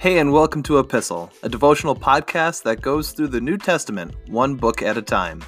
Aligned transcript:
Hey, 0.00 0.16
and 0.16 0.32
welcome 0.32 0.62
to 0.62 0.78
Epistle, 0.78 1.30
a 1.42 1.48
devotional 1.50 1.94
podcast 1.94 2.62
that 2.62 2.80
goes 2.80 3.12
through 3.12 3.28
the 3.28 3.40
New 3.42 3.58
Testament 3.58 4.14
one 4.28 4.54
book 4.54 4.80
at 4.80 4.96
a 4.96 5.02
time. 5.02 5.44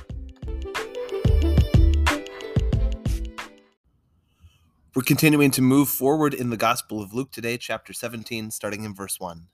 We're 4.95 5.05
continuing 5.07 5.53
to 5.53 5.63
move 5.63 5.89
forward 5.89 6.35
in 6.35 6.51
the 6.51 6.59
Gospel 6.59 7.03
of 7.03 7.15
Luke 7.15 7.33
today, 7.33 7.57
chapter 7.57 7.95
17, 7.95 8.51
starting 8.51 8.85
in 8.85 8.95
verse 8.95 9.19
1. 9.19 9.47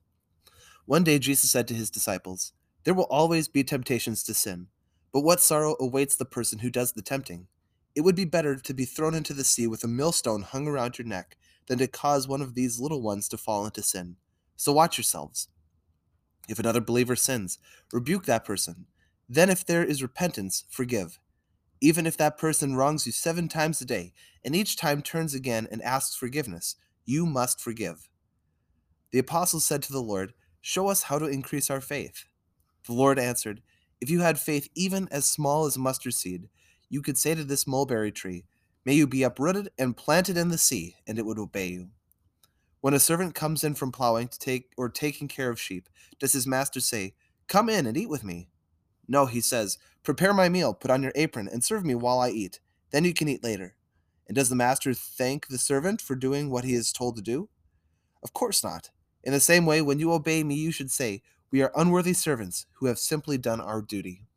One 0.85 1.05
day 1.05 1.21
Jesus 1.21 1.49
said 1.49 1.69
to 1.69 1.75
his 1.75 1.91
disciples, 1.91 2.53
There 2.83 2.93
will 2.93 3.05
always 3.05 3.47
be 3.47 3.63
temptations 3.63 4.25
to 4.25 4.35
sin, 4.35 4.67
but 5.13 5.21
what 5.21 5.39
sorrow 5.39 5.77
awaits 5.79 6.17
the 6.17 6.25
person 6.25 6.59
who 6.59 6.71
does 6.71 6.95
the 6.95 7.03
tempting? 7.03 7.47
It 7.95 8.01
would 8.01 8.17
be 8.17 8.25
better 8.25 8.57
to 8.57 8.75
be 8.75 8.85
thrown 8.85 9.15
into 9.15 9.33
the 9.33 9.45
sea 9.45 9.69
with 9.69 9.85
a 9.85 9.87
millstone 9.87 10.43
hung 10.43 10.67
around 10.67 10.99
your 10.99 11.07
neck 11.07 11.37
than 11.69 11.79
to 11.79 11.87
cause 11.87 12.27
one 12.27 12.43
of 12.43 12.57
these 12.57 12.81
little 12.81 13.01
ones 13.01 13.29
to 13.29 13.37
fall 13.37 13.65
into 13.65 13.85
sin. 13.85 14.17
So 14.59 14.73
watch 14.73 14.99
yourselves. 14.99 15.47
If 16.49 16.59
another 16.59 16.81
believer 16.81 17.15
sins, 17.15 17.59
rebuke 17.93 18.27
that 18.27 18.45
person. 18.45 18.87
Then, 19.29 19.51
if 19.51 19.65
there 19.65 19.85
is 19.85 20.03
repentance, 20.03 20.65
forgive. 20.69 21.21
Even 21.81 22.07
if 22.07 22.17
that 22.17 22.37
person 22.37 22.75
wrongs 22.75 23.07
you 23.07 23.13
seven 23.13 23.47
times 23.47 23.81
a 23.81 23.85
day, 23.85 24.13
and 24.45 24.57
each 24.57 24.77
time 24.77 25.01
turns 25.01 25.33
again 25.33 25.69
and 25.71 25.81
asks 25.83 26.17
forgiveness, 26.17 26.75
you 27.05 27.25
must 27.25 27.61
forgive. 27.61 28.09
The 29.13 29.21
apostles 29.21 29.65
said 29.65 29.81
to 29.85 29.93
the 29.93 30.03
Lord, 30.03 30.35
Show 30.61 30.89
us 30.89 31.05
how 31.05 31.21
to 31.21 31.27
increase 31.27 31.71
our 31.71 31.81
faith. 31.81 32.25
The 32.85 32.95
Lord 32.95 33.17
answered, 33.17 33.63
If 34.01 34.11
you 34.11 34.21
had 34.21 34.41
faith 34.41 34.69
even 34.75 35.07
as 35.13 35.25
small 35.25 35.67
as 35.67 35.79
mustard 35.79 36.15
seed, 36.15 36.49
you 36.89 37.01
could 37.01 37.17
say 37.17 37.37
to 37.37 37.45
this 37.45 37.67
mulberry 37.67 38.11
tree, 38.11 38.45
May 38.85 38.95
you 38.95 39.07
be 39.07 39.23
uprooted 39.23 39.71
and 39.79 39.97
planted 39.97 40.37
in 40.37 40.49
the 40.49 40.59
sea, 40.59 40.97
and 41.07 41.17
it 41.17 41.27
would 41.27 41.39
obey 41.39 41.69
you. 41.69 41.91
When 42.89 42.95
a 42.95 43.01
servant 43.01 43.35
comes 43.35 43.65
in 43.65 43.75
from 43.75 43.93
plowing 43.93 44.29
to 44.29 44.39
take 44.39 44.73
or 44.79 44.89
taking 44.89 45.29
care 45.29 45.51
of 45.51 45.61
sheep, 45.61 45.91
does 46.19 46.33
his 46.33 46.47
master 46.47 46.81
say, 46.81 47.13
Come 47.47 47.69
in 47.69 47.85
and 47.85 47.99
eat 47.99 48.09
with 48.09 48.25
me? 48.25 48.49
No, 49.07 49.27
he 49.27 49.43
says, 49.43 49.77
Prepare 50.03 50.33
my 50.33 50.49
meal, 50.49 50.73
put 50.73 50.91
on 50.91 51.03
your 51.03 51.13
apron, 51.15 51.51
and 51.53 51.63
serve 51.63 51.85
me 51.85 51.95
while 51.95 52.19
I 52.19 52.31
eat. 52.31 52.61
Then 52.91 53.05
you 53.05 53.13
can 53.13 53.29
eat 53.29 53.45
later. 53.45 53.77
And 54.27 54.35
does 54.35 54.49
the 54.49 54.57
master 54.57 54.95
thank 54.95 55.49
the 55.49 55.59
servant 55.59 56.01
for 56.01 56.17
doing 56.17 56.49
what 56.49 56.65
he 56.65 56.73
is 56.73 56.91
told 56.91 57.17
to 57.17 57.23
do? 57.23 57.51
Of 58.23 58.33
course 58.33 58.65
not. 58.65 58.89
In 59.23 59.35
the 59.35 59.39
same 59.39 59.67
way, 59.67 59.83
when 59.83 59.99
you 59.99 60.11
obey 60.11 60.43
me, 60.43 60.55
you 60.55 60.73
should 60.73 60.91
say, 60.91 61.21
We 61.53 61.61
are 61.61 61.73
unworthy 61.77 62.15
servants 62.15 62.65
who 62.77 62.87
have 62.87 62.99
simply 62.99 63.37
done 63.37 63.61
our 63.61 63.83
duty. 63.83 64.29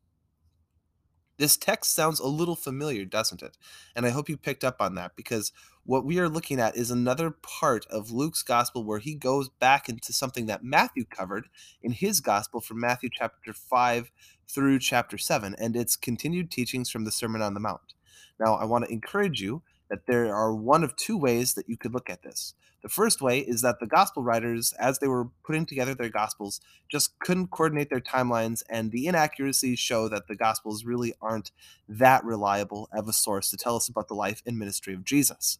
This 1.37 1.55
text 1.55 1.95
sounds 1.95 2.19
a 2.19 2.27
little 2.27 2.57
familiar, 2.57 3.05
doesn't 3.05 3.41
it? 3.41 3.57
And 3.95 4.05
I 4.05 4.09
hope 4.09 4.27
you 4.27 4.35
picked 4.35 4.65
up 4.65 4.81
on 4.81 4.95
that 4.95 5.15
because 5.15 5.53
what 5.83 6.05
we 6.05 6.19
are 6.19 6.29
looking 6.29 6.59
at 6.59 6.75
is 6.75 6.91
another 6.91 7.31
part 7.31 7.85
of 7.87 8.11
Luke's 8.11 8.43
gospel 8.43 8.83
where 8.83 8.99
he 8.99 9.15
goes 9.15 9.49
back 9.49 9.89
into 9.89 10.13
something 10.13 10.45
that 10.45 10.63
Matthew 10.63 11.05
covered 11.05 11.47
in 11.81 11.91
his 11.91 12.19
gospel 12.19 12.61
from 12.61 12.79
Matthew 12.79 13.09
chapter 13.11 13.51
5 13.51 14.11
through 14.47 14.79
chapter 14.79 15.17
7, 15.17 15.55
and 15.57 15.75
it's 15.75 15.95
continued 15.95 16.51
teachings 16.51 16.89
from 16.89 17.05
the 17.05 17.11
Sermon 17.11 17.41
on 17.41 17.55
the 17.55 17.59
Mount. 17.59 17.93
Now, 18.39 18.55
I 18.55 18.65
want 18.65 18.85
to 18.85 18.91
encourage 18.91 19.41
you 19.41 19.63
that 19.89 20.05
there 20.05 20.33
are 20.33 20.53
one 20.53 20.83
of 20.83 20.95
two 20.95 21.17
ways 21.17 21.55
that 21.55 21.67
you 21.67 21.77
could 21.77 21.93
look 21.93 22.09
at 22.09 22.21
this. 22.21 22.53
The 22.83 22.89
first 22.89 23.21
way 23.21 23.39
is 23.39 23.61
that 23.61 23.79
the 23.79 23.87
gospel 23.87 24.23
writers, 24.23 24.73
as 24.79 24.99
they 24.99 25.07
were 25.07 25.29
putting 25.43 25.65
together 25.65 25.93
their 25.93 26.09
gospels, 26.09 26.61
just 26.89 27.19
couldn't 27.19 27.51
coordinate 27.51 27.89
their 27.89 27.99
timelines, 27.99 28.63
and 28.69 28.91
the 28.91 29.07
inaccuracies 29.07 29.79
show 29.79 30.07
that 30.07 30.27
the 30.27 30.35
gospels 30.35 30.85
really 30.85 31.13
aren't 31.21 31.51
that 31.87 32.23
reliable 32.23 32.87
of 32.93 33.07
a 33.07 33.13
source 33.13 33.49
to 33.51 33.57
tell 33.57 33.75
us 33.75 33.89
about 33.89 34.07
the 34.07 34.15
life 34.15 34.41
and 34.45 34.57
ministry 34.57 34.93
of 34.93 35.03
Jesus. 35.03 35.59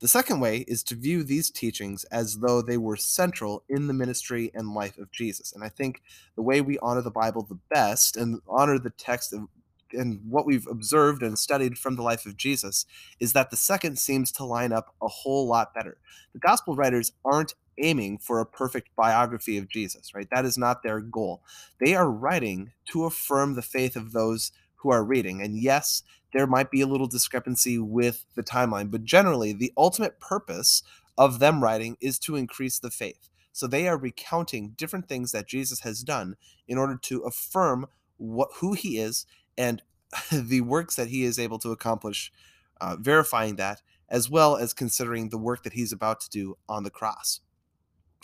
The 0.00 0.08
second 0.08 0.40
way 0.40 0.64
is 0.66 0.82
to 0.84 0.94
view 0.94 1.22
these 1.22 1.50
teachings 1.50 2.04
as 2.04 2.38
though 2.38 2.62
they 2.62 2.78
were 2.78 2.96
central 2.96 3.64
in 3.68 3.86
the 3.86 3.92
ministry 3.92 4.50
and 4.54 4.74
life 4.74 4.96
of 4.96 5.12
Jesus. 5.12 5.52
And 5.52 5.62
I 5.62 5.68
think 5.68 6.02
the 6.36 6.42
way 6.42 6.62
we 6.62 6.78
honor 6.78 7.02
the 7.02 7.10
Bible 7.10 7.42
the 7.42 7.58
best 7.68 8.16
and 8.16 8.40
honor 8.48 8.78
the 8.78 8.90
text 8.90 9.32
of 9.32 9.48
and 9.92 10.20
what 10.28 10.46
we've 10.46 10.68
observed 10.68 11.20
and 11.20 11.38
studied 11.38 11.76
from 11.76 11.96
the 11.96 12.02
life 12.02 12.24
of 12.24 12.36
Jesus 12.36 12.86
is 13.18 13.32
that 13.32 13.50
the 13.50 13.56
second 13.56 13.98
seems 13.98 14.30
to 14.32 14.44
line 14.44 14.72
up 14.72 14.94
a 15.02 15.08
whole 15.08 15.48
lot 15.48 15.74
better. 15.74 15.98
The 16.32 16.38
gospel 16.38 16.76
writers 16.76 17.12
aren't 17.24 17.54
aiming 17.76 18.18
for 18.18 18.40
a 18.40 18.46
perfect 18.46 18.94
biography 18.94 19.58
of 19.58 19.68
Jesus, 19.68 20.14
right? 20.14 20.28
That 20.30 20.44
is 20.44 20.58
not 20.58 20.82
their 20.82 21.00
goal. 21.00 21.42
They 21.80 21.94
are 21.94 22.10
writing 22.10 22.72
to 22.90 23.04
affirm 23.04 23.54
the 23.54 23.62
faith 23.62 23.96
of 23.96 24.12
those 24.12 24.52
who 24.82 24.90
are 24.90 25.04
reading. 25.04 25.42
And 25.42 25.58
yes, 25.58 26.02
there 26.32 26.46
might 26.46 26.70
be 26.70 26.80
a 26.80 26.86
little 26.86 27.06
discrepancy 27.06 27.78
with 27.78 28.24
the 28.34 28.42
timeline, 28.42 28.90
but 28.90 29.04
generally, 29.04 29.52
the 29.52 29.72
ultimate 29.76 30.20
purpose 30.20 30.82
of 31.18 31.38
them 31.38 31.62
writing 31.62 31.96
is 32.00 32.18
to 32.20 32.36
increase 32.36 32.78
the 32.78 32.90
faith. 32.90 33.28
So 33.52 33.66
they 33.66 33.88
are 33.88 33.98
recounting 33.98 34.70
different 34.70 35.08
things 35.08 35.32
that 35.32 35.48
Jesus 35.48 35.80
has 35.80 36.02
done 36.02 36.36
in 36.68 36.78
order 36.78 36.96
to 37.02 37.20
affirm 37.22 37.86
what 38.16 38.50
who 38.56 38.74
he 38.74 38.98
is 38.98 39.26
and 39.58 39.82
the 40.32 40.60
works 40.60 40.96
that 40.96 41.08
he 41.08 41.24
is 41.24 41.38
able 41.38 41.58
to 41.58 41.72
accomplish, 41.72 42.32
uh, 42.80 42.96
verifying 42.98 43.56
that, 43.56 43.82
as 44.08 44.30
well 44.30 44.56
as 44.56 44.72
considering 44.72 45.28
the 45.28 45.38
work 45.38 45.62
that 45.62 45.74
he's 45.74 45.92
about 45.92 46.20
to 46.20 46.30
do 46.30 46.56
on 46.68 46.84
the 46.84 46.90
cross. 46.90 47.40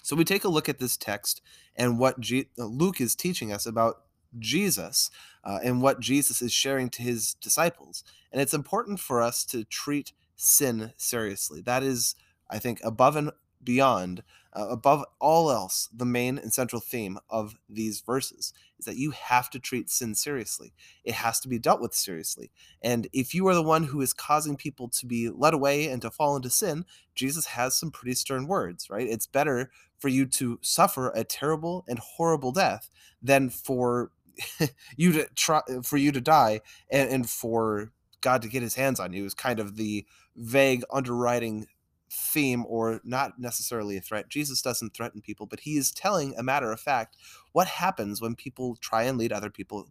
So 0.03 0.15
we 0.15 0.25
take 0.25 0.45
a 0.45 0.49
look 0.49 0.69
at 0.69 0.79
this 0.79 0.97
text 0.97 1.43
and 1.75 1.99
what 1.99 2.21
G- 2.21 2.49
uh, 2.59 2.65
Luke 2.65 3.01
is 3.01 3.15
teaching 3.15 3.53
us 3.53 3.67
about 3.67 4.03
Jesus 4.39 5.11
uh, 5.45 5.59
and 5.63 5.83
what 5.83 6.01
Jesus 6.01 6.43
is 6.43 6.53
sharing 6.53 6.91
to 6.91 7.03
his 7.03 7.35
disciples. 7.35 8.05
And 8.33 8.41
it's 8.41 8.55
important 8.55 9.01
for 9.01 9.23
us 9.23 9.45
to 9.47 9.65
treat 9.65 10.13
sin 10.37 10.93
seriously. 10.97 11.61
That 11.61 11.83
is, 11.83 12.15
I 12.51 12.59
think, 12.59 12.81
above 12.85 13.17
and 13.17 13.33
beyond, 13.63 14.23
uh, 14.53 14.69
above 14.69 15.05
all 15.21 15.51
else, 15.51 15.89
the 15.95 16.05
main 16.05 16.39
and 16.39 16.53
central 16.53 16.81
theme 16.81 17.19
of 17.29 17.57
these 17.69 18.01
verses 18.01 18.53
is 18.79 18.85
that 18.87 18.97
you 18.97 19.11
have 19.11 19.51
to 19.51 19.59
treat 19.59 19.91
sin 19.91 20.15
seriously. 20.15 20.73
It 21.05 21.15
has 21.15 21.41
to 21.41 21.49
be 21.49 21.59
dealt 21.59 21.81
with 21.81 21.95
seriously. 21.95 22.51
And 22.83 23.09
if 23.13 23.35
you 23.35 23.47
are 23.49 23.55
the 23.55 23.63
one 23.63 23.85
who 23.85 24.01
is 24.01 24.13
causing 24.13 24.57
people 24.57 24.89
to 24.91 25.07
be 25.07 25.29
led 25.29 25.55
away 25.55 25.89
and 25.89 26.01
to 26.03 26.11
fall 26.11 26.37
into 26.37 26.51
sin, 26.51 26.85
Jesus 27.15 27.47
has 27.47 27.75
some 27.77 27.91
pretty 27.91 28.15
stern 28.15 28.47
words, 28.47 28.89
right? 28.89 29.09
It's 29.09 29.27
better 29.27 29.71
for 29.99 30.09
you 30.09 30.27
to 30.27 30.59
suffer 30.63 31.11
a 31.11 31.25
terrible 31.25 31.85
and 31.89 31.99
horrible 31.99 32.53
death 32.53 32.91
than 33.23 33.51
for 33.51 34.11
you 34.97 35.13
to 35.13 35.29
try 35.35 35.63
for 35.83 35.97
you 35.97 36.13
to 36.13 36.21
die 36.21 36.61
and, 36.91 37.11
and 37.11 37.31
for 37.31 37.93
God 38.21 38.43
to 38.43 38.49
get 38.49 38.63
his 38.63 38.75
hands 38.75 39.01
on 39.01 39.13
you 39.13 39.25
is 39.25 39.35
kind 39.35 39.61
of 39.61 39.77
the 39.77 40.07
vague 40.37 40.83
underwriting 40.93 41.67
theme 42.11 42.65
or 42.69 43.01
not 43.05 43.39
necessarily 43.39 43.97
a 43.97 44.01
threat. 44.01 44.29
Jesus 44.29 44.63
doesn't 44.63 44.95
threaten 44.95 45.21
people, 45.21 45.47
but 45.47 45.61
he 45.61 45.77
is 45.77 45.91
telling 45.91 46.35
a 46.37 46.43
matter 46.43 46.73
of 46.73 46.81
fact 46.81 47.17
what 47.53 47.67
happens 47.67 48.21
when 48.21 48.35
people 48.35 48.77
try 48.81 49.05
and 49.05 49.19
lead 49.19 49.33
other 49.33 49.51
people 49.51 49.89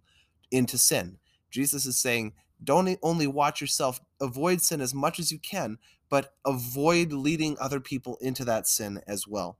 into 0.52 0.78
sin. 0.78 1.18
Jesus 1.50 1.86
is 1.86 1.98
saying, 1.98 2.34
don't 2.64 2.98
only 3.02 3.28
watch 3.28 3.62
yourself, 3.62 4.00
avoid 4.22 4.62
sin 4.62 4.82
as 4.82 4.94
much 4.94 5.20
as 5.20 5.32
you 5.32 5.40
can, 5.40 5.78
but 6.10 6.34
avoid 6.46 7.12
leading 7.12 7.58
other 7.60 7.80
people 7.80 8.18
into 8.22 8.46
that 8.46 8.68
sin 8.68 9.02
as 9.08 9.28
well. 9.28 9.58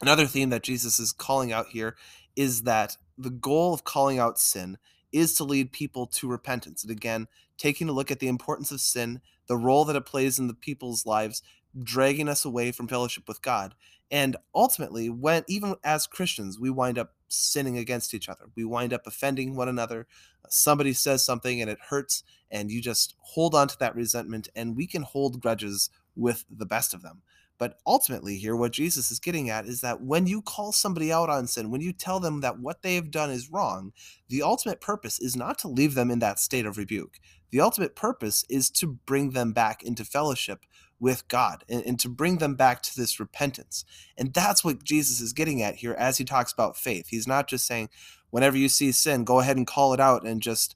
Another 0.00 0.26
theme 0.26 0.50
that 0.50 0.62
Jesus 0.62 0.98
is 0.98 1.12
calling 1.12 1.52
out 1.52 1.68
here 1.68 1.96
is 2.36 2.62
that 2.62 2.96
the 3.22 3.30
goal 3.30 3.72
of 3.72 3.84
calling 3.84 4.18
out 4.18 4.38
sin 4.38 4.78
is 5.12 5.34
to 5.34 5.44
lead 5.44 5.72
people 5.72 6.06
to 6.06 6.28
repentance. 6.28 6.82
And 6.82 6.90
again, 6.90 7.28
taking 7.58 7.88
a 7.88 7.92
look 7.92 8.10
at 8.10 8.18
the 8.18 8.28
importance 8.28 8.70
of 8.70 8.80
sin, 8.80 9.20
the 9.46 9.56
role 9.56 9.84
that 9.84 9.96
it 9.96 10.06
plays 10.06 10.38
in 10.38 10.48
the 10.48 10.54
people's 10.54 11.06
lives, 11.06 11.42
dragging 11.82 12.28
us 12.28 12.44
away 12.44 12.72
from 12.72 12.88
fellowship 12.88 13.28
with 13.28 13.42
God. 13.42 13.74
And 14.10 14.36
ultimately, 14.54 15.08
when 15.08 15.44
even 15.48 15.76
as 15.82 16.06
Christians, 16.06 16.58
we 16.58 16.70
wind 16.70 16.98
up 16.98 17.14
sinning 17.28 17.78
against 17.78 18.12
each 18.14 18.28
other. 18.28 18.44
We 18.54 18.64
wind 18.64 18.92
up 18.92 19.06
offending 19.06 19.56
one 19.56 19.68
another. 19.68 20.06
Uh, 20.44 20.48
somebody 20.50 20.92
says 20.92 21.24
something 21.24 21.60
and 21.60 21.70
it 21.70 21.78
hurts, 21.88 22.22
and 22.50 22.70
you 22.70 22.82
just 22.82 23.14
hold 23.20 23.54
on 23.54 23.68
to 23.68 23.78
that 23.78 23.96
resentment, 23.96 24.48
and 24.54 24.76
we 24.76 24.86
can 24.86 25.02
hold 25.02 25.40
grudges 25.40 25.88
with 26.14 26.44
the 26.50 26.66
best 26.66 26.92
of 26.92 27.02
them. 27.02 27.22
But 27.62 27.78
ultimately, 27.86 28.38
here, 28.38 28.56
what 28.56 28.72
Jesus 28.72 29.12
is 29.12 29.20
getting 29.20 29.48
at 29.48 29.66
is 29.66 29.82
that 29.82 30.02
when 30.02 30.26
you 30.26 30.42
call 30.42 30.72
somebody 30.72 31.12
out 31.12 31.30
on 31.30 31.46
sin, 31.46 31.70
when 31.70 31.80
you 31.80 31.92
tell 31.92 32.18
them 32.18 32.40
that 32.40 32.58
what 32.58 32.82
they 32.82 32.96
have 32.96 33.12
done 33.12 33.30
is 33.30 33.52
wrong, 33.52 33.92
the 34.28 34.42
ultimate 34.42 34.80
purpose 34.80 35.20
is 35.20 35.36
not 35.36 35.60
to 35.60 35.68
leave 35.68 35.94
them 35.94 36.10
in 36.10 36.18
that 36.18 36.40
state 36.40 36.66
of 36.66 36.76
rebuke. 36.76 37.20
The 37.52 37.60
ultimate 37.60 37.94
purpose 37.94 38.44
is 38.50 38.68
to 38.70 38.88
bring 38.88 39.30
them 39.30 39.52
back 39.52 39.84
into 39.84 40.04
fellowship 40.04 40.66
with 40.98 41.28
God 41.28 41.62
and, 41.68 41.86
and, 41.86 42.00
to 42.00 42.08
bring 42.08 42.38
them 42.38 42.56
back 42.56 42.82
to 42.82 42.96
this 42.96 43.20
repentance. 43.20 43.84
And 44.18 44.34
that's 44.34 44.64
what 44.64 44.82
Jesus 44.82 45.20
is 45.20 45.32
getting 45.32 45.62
at 45.62 45.76
here 45.76 45.92
as 45.92 46.18
he 46.18 46.24
talks 46.24 46.52
about 46.52 46.76
faith. 46.76 47.10
He's 47.10 47.28
not 47.28 47.46
just 47.46 47.64
saying, 47.64 47.90
whenever 48.30 48.56
you 48.56 48.68
see 48.68 48.90
sin, 48.90 49.22
go 49.22 49.38
ahead 49.38 49.56
and 49.56 49.68
call 49.68 49.94
it 49.94 50.00
out 50.00 50.26
and 50.26 50.42
just 50.42 50.74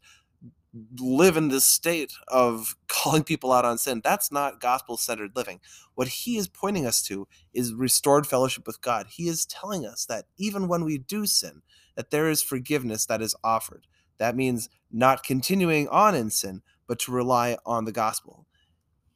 live 0.99 1.37
in 1.37 1.49
this 1.49 1.64
state 1.64 2.12
of 2.28 2.76
calling 2.88 3.25
people 3.25 3.52
out 3.52 3.64
on 3.64 3.78
sin. 3.78 4.00
That's 4.02 4.32
not 4.32 4.61
gospel 4.61 4.96
centered 4.96 5.32
living. 5.37 5.61
What 5.94 6.08
he 6.08 6.37
is 6.37 6.49
pointing 6.49 6.87
us 6.87 7.02
to 7.05 7.28
is 7.55 7.75
restored 7.75 8.26
fellowship 8.26 8.67
with 8.67 8.81
God. 8.81 9.06
He 9.11 9.28
is 9.28 9.46
telling 9.46 9.87
us 9.87 10.05
that 10.06 10.26
even 10.37 10.69
when 10.69 10.84
we 10.84 10.99
do 10.99 11.26
sin, 11.26 11.62
that 11.96 12.11
there 12.11 12.28
is 12.28 12.43
forgiveness 12.43 13.06
that 13.06 13.23
is 13.23 13.34
offered. 13.43 13.87
That 14.19 14.37
means 14.37 14.69
not 14.90 15.23
continuing 15.23 15.88
on 15.88 16.14
in 16.14 16.31
sin, 16.31 16.62
but 16.87 16.99
to 17.00 17.12
rely 17.12 17.56
on 17.67 17.84
the 17.84 17.93
gospel. 17.93 18.46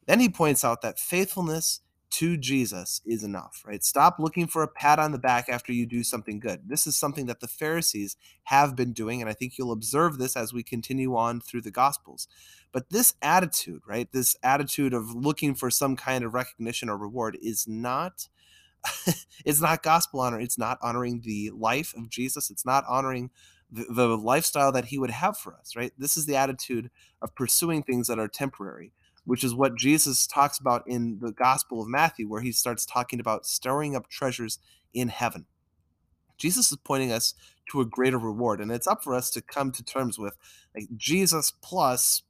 Then 0.06 0.20
he 0.20 0.28
points 0.28 0.64
out 0.64 0.82
that 0.82 0.98
faithfulness 0.98 1.80
to 2.10 2.36
Jesus 2.36 3.00
is 3.06 3.22
enough, 3.22 3.62
right? 3.66 3.84
Stop 3.84 4.18
looking 4.18 4.46
for 4.46 4.62
a 4.62 4.68
pat 4.68 4.98
on 4.98 5.12
the 5.12 5.18
back 5.18 5.48
after 5.48 5.72
you 5.72 5.86
do 5.86 6.02
something 6.02 6.40
good. 6.40 6.68
This 6.68 6.86
is 6.86 6.96
something 6.96 7.26
that 7.26 7.40
the 7.40 7.48
Pharisees 7.48 8.16
have 8.44 8.76
been 8.76 8.92
doing, 8.92 9.20
and 9.20 9.30
I 9.30 9.32
think 9.32 9.56
you'll 9.56 9.72
observe 9.72 10.18
this 10.18 10.36
as 10.36 10.52
we 10.52 10.62
continue 10.62 11.16
on 11.16 11.40
through 11.40 11.62
the 11.62 11.70
Gospels. 11.70 12.26
But 12.72 12.90
this 12.90 13.14
attitude, 13.22 13.82
right, 13.86 14.10
this 14.12 14.36
attitude 14.42 14.94
of 14.94 15.14
looking 15.14 15.54
for 15.54 15.70
some 15.70 15.96
kind 15.96 16.24
of 16.24 16.34
recognition 16.34 16.88
or 16.88 16.96
reward 16.96 17.38
is 17.40 17.66
not. 17.66 18.28
it's 19.44 19.60
not 19.60 19.82
gospel 19.82 20.20
honor. 20.20 20.40
It's 20.40 20.56
not 20.56 20.78
honoring 20.80 21.20
the 21.20 21.50
life 21.54 21.92
of 21.94 22.08
Jesus. 22.08 22.50
It's 22.50 22.64
not 22.64 22.84
honoring 22.88 23.30
the, 23.70 23.84
the 23.90 24.06
lifestyle 24.16 24.72
that 24.72 24.86
he 24.86 24.98
would 24.98 25.10
have 25.10 25.36
for 25.36 25.54
us, 25.54 25.76
right? 25.76 25.92
This 25.98 26.16
is 26.16 26.26
the 26.26 26.36
attitude 26.36 26.90
of 27.20 27.34
pursuing 27.34 27.82
things 27.82 28.08
that 28.08 28.18
are 28.18 28.28
temporary 28.28 28.92
which 29.30 29.44
is 29.44 29.54
what 29.54 29.76
Jesus 29.76 30.26
talks 30.26 30.58
about 30.58 30.82
in 30.88 31.20
the 31.20 31.30
Gospel 31.30 31.80
of 31.80 31.86
Matthew, 31.86 32.28
where 32.28 32.40
he 32.40 32.50
starts 32.50 32.84
talking 32.84 33.20
about 33.20 33.46
storing 33.46 33.94
up 33.94 34.08
treasures 34.08 34.58
in 34.92 35.06
heaven. 35.06 35.46
Jesus 36.36 36.72
is 36.72 36.78
pointing 36.82 37.12
us 37.12 37.34
to 37.70 37.80
a 37.80 37.84
greater 37.84 38.18
reward, 38.18 38.60
and 38.60 38.72
it's 38.72 38.88
up 38.88 39.04
for 39.04 39.14
us 39.14 39.30
to 39.30 39.40
come 39.40 39.70
to 39.70 39.84
terms 39.84 40.18
with 40.18 40.36
like 40.74 40.88
Jesus 40.96 41.52
plus 41.52 42.24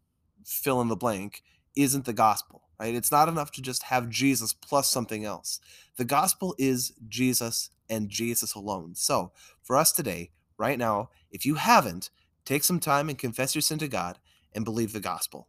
fill 0.44 0.82
in 0.82 0.88
the 0.88 0.94
blank 0.94 1.43
isn't 1.75 2.05
the 2.05 2.12
gospel, 2.12 2.64
right? 2.79 2.94
It's 2.94 3.11
not 3.11 3.31
enough 3.31 3.50
to 3.52 3.62
just 3.62 3.85
have 3.85 4.11
Jesus 4.11 4.52
plus 4.52 4.91
something 4.91 5.25
else. 5.25 5.58
The 5.97 6.05
gospel 6.05 6.55
is 6.58 6.93
Jesus 7.08 7.70
and 7.88 8.11
Jesus 8.11 8.52
alone. 8.52 8.94
So, 8.94 9.32
for 9.62 9.79
us 9.79 9.91
today, 9.91 10.32
right 10.58 10.79
now, 10.79 11.08
if 11.31 11.47
you 11.47 11.55
haven't, 11.55 12.11
take 12.44 12.62
some 12.62 12.79
time 12.79 13.08
and 13.08 13.17
confess 13.17 13.55
your 13.55 13.62
sin 13.62 13.79
to 13.79 13.88
God 13.88 14.19
and 14.55 14.67
believe 14.67 14.93
the 14.93 15.00
gospel. 15.00 15.49